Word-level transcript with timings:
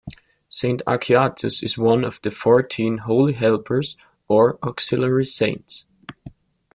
Saint 0.49 0.81
Achatius 0.87 1.61
is 1.61 1.77
one 1.77 2.03
of 2.03 2.19
the 2.23 2.31
Fourteen 2.31 2.97
Holy 2.97 3.33
Helpers 3.33 3.95
or 4.27 4.57
Auxiliary 4.63 5.25
Saints. 5.27 5.85